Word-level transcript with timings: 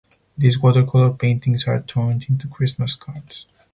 These 0.35 0.57
watercolor 0.57 1.11
paintings 1.13 1.67
are 1.67 1.83
turned 1.83 2.25
into 2.27 2.47
Christmas 2.47 2.95
cards. 2.95 3.45